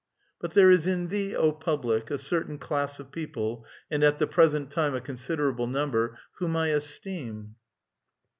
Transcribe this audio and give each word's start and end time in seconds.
But 0.39 0.55
there 0.55 0.71
is 0.71 0.87
in 0.87 1.09
thee, 1.09 1.35
O 1.35 1.51
public, 1.51 2.09
a 2.09 2.17
certain 2.17 2.57
class 2.57 2.99
of 2.99 3.11
people— 3.11 3.67
and 3.91 4.03
at 4.03 4.17
the 4.17 4.25
present 4.25 4.71
time 4.71 4.95
a 4.95 4.99
considerable 4.99 5.67
number— 5.67 6.17
whom 6.39 6.55
I 6.55 6.69
esteem. 6.69 7.53